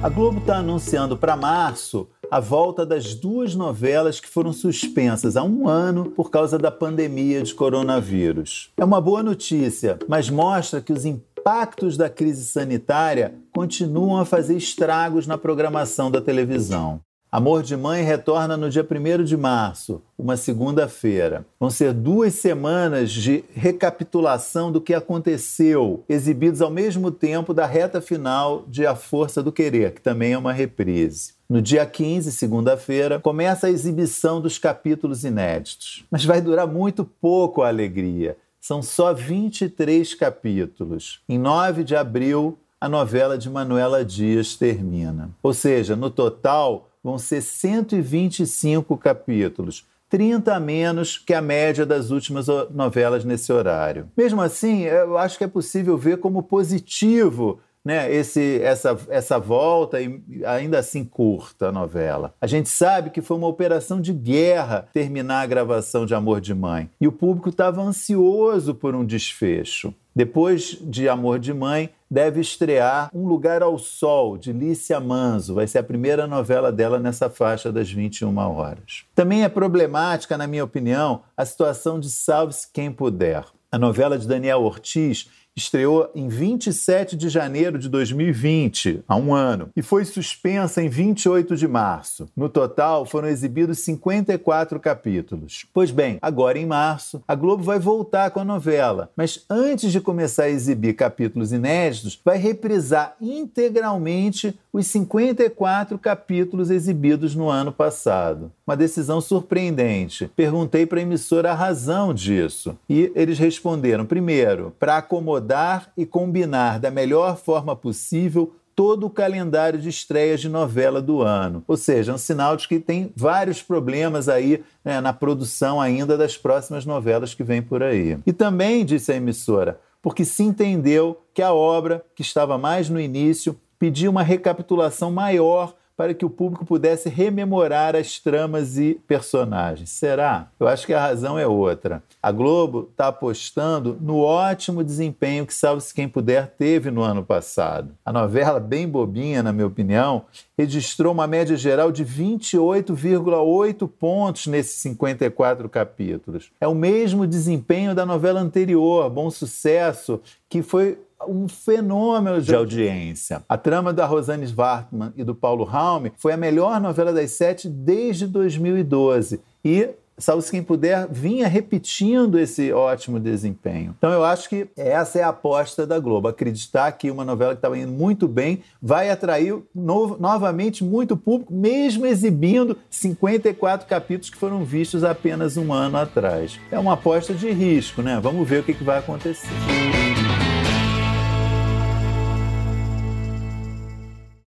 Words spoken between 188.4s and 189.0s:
ver o que, que vai